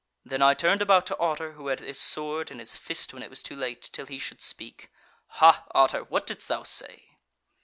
[0.25, 3.29] "Then I turned about to Otter (who had his sword in his fist when it
[3.29, 4.89] was too late) till he should speak.
[5.27, 7.19] Hah Otter, what didst thou say?"